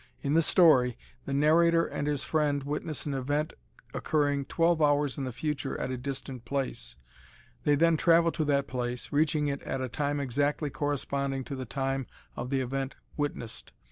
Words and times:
In 0.23 0.33
the 0.33 0.41
story, 0.41 0.97
the 1.25 1.33
narrator 1.35 1.85
and 1.85 2.07
his 2.07 2.23
friend 2.23 2.63
witness 2.63 3.05
an 3.05 3.13
event 3.13 3.53
occurring 3.93 4.45
twelve 4.45 4.81
hours 4.81 5.15
in 5.15 5.25
the 5.25 5.31
future 5.31 5.79
at 5.79 5.91
a 5.91 5.95
distant 5.97 6.43
place. 6.43 6.95
They 7.65 7.75
then 7.75 7.97
travel 7.97 8.31
to 8.31 8.45
that 8.45 8.65
place, 8.65 9.11
reaching 9.11 9.47
it 9.47 9.61
at 9.61 9.79
a 9.79 9.87
time 9.89 10.19
exactly 10.19 10.71
corresponding 10.71 11.43
to 11.43 11.55
the 11.55 11.65
time 11.65 12.07
of 12.35 12.49
the 12.49 12.61
event 12.61 12.95
witnessed. 13.15 13.73